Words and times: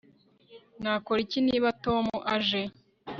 Nakora 0.81 1.19
iki 1.25 1.39
niba 1.47 1.69
Tom 1.83 2.05
aje 2.35 2.61